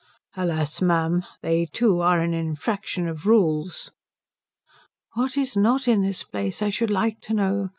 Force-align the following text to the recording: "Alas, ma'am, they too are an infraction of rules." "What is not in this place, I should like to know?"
"Alas, 0.35 0.81
ma'am, 0.81 1.23
they 1.43 1.67
too 1.67 1.99
are 2.01 2.21
an 2.21 2.33
infraction 2.33 3.07
of 3.07 3.27
rules." 3.27 3.91
"What 5.13 5.37
is 5.37 5.55
not 5.55 5.87
in 5.87 6.01
this 6.01 6.23
place, 6.23 6.63
I 6.63 6.69
should 6.69 6.89
like 6.89 7.21
to 7.21 7.35
know?" 7.35 7.69